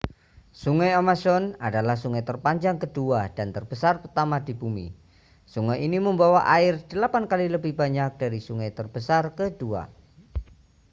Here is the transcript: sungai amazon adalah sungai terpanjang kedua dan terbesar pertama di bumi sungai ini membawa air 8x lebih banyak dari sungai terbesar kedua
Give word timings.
sungai 0.61 0.91
amazon 1.01 1.43
adalah 1.67 1.93
sungai 2.03 2.23
terpanjang 2.29 2.77
kedua 2.83 3.21
dan 3.37 3.47
terbesar 3.55 3.95
pertama 4.03 4.37
di 4.47 4.53
bumi 4.61 4.87
sungai 5.53 5.77
ini 5.87 5.97
membawa 6.07 6.41
air 6.57 6.73
8x 6.81 7.53
lebih 7.55 7.73
banyak 7.81 8.09
dari 8.21 8.39
sungai 8.47 8.71
terbesar 8.79 9.23
kedua 9.39 9.81